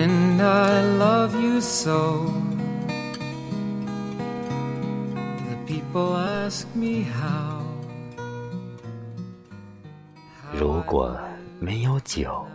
[0.00, 2.32] And I love you so.
[5.48, 7.64] The people ask me how.
[10.52, 11.18] 如果
[11.58, 12.46] 没有酒，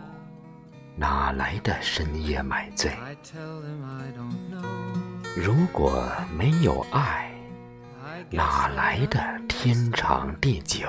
[0.96, 4.64] 哪来的深夜买醉？I tell them I don't know.
[5.36, 6.02] 如果
[6.34, 7.30] 没有爱，
[8.30, 10.88] 哪来的天长地久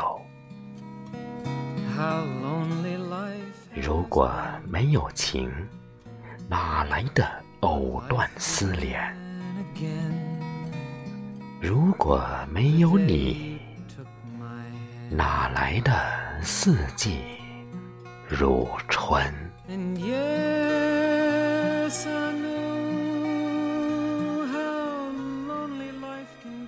[1.97, 4.31] ？how lonely life 如果
[4.65, 5.51] 没有情，
[6.47, 7.27] 哪来的
[7.61, 9.01] 藕断丝连？
[11.59, 13.59] 如果没有你
[15.09, 15.93] 哪来的
[16.43, 17.21] 四季
[18.27, 19.33] 如春？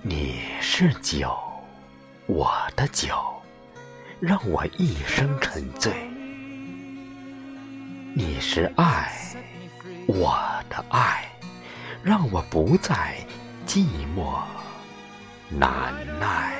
[0.02, 1.36] 你是酒
[2.26, 3.14] 我的酒
[4.18, 5.92] 让我一生沉醉。
[8.14, 9.12] 你是爱
[10.20, 10.36] 我
[10.68, 11.30] 的爱，
[12.02, 13.16] 让我不再
[13.64, 14.42] 寂寞
[15.48, 16.58] 难耐。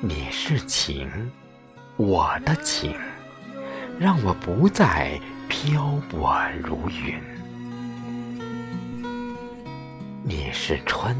[0.00, 1.10] 你是情，
[1.96, 2.94] 我的情，
[3.98, 7.20] 让我不再漂泊如云。
[10.22, 11.16] 你是春，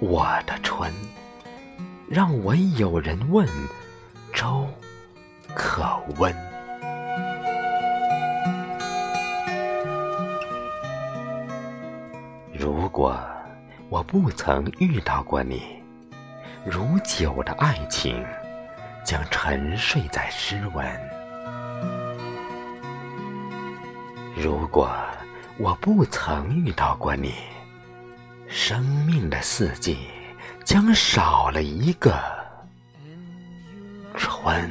[0.00, 0.92] 我的春，
[2.10, 3.48] 让我有人问，
[4.34, 4.68] 粥
[5.56, 6.36] 可温。
[12.52, 13.18] 如果
[13.88, 15.62] 我不曾遇到过你，
[16.62, 18.22] 如酒的爱情
[19.02, 20.86] 将沉睡在诗文。
[24.36, 24.94] 如果
[25.56, 27.32] 我不曾遇到过你，
[28.46, 30.06] 生命的四季
[30.64, 32.14] 将少了一个
[34.18, 34.70] 春。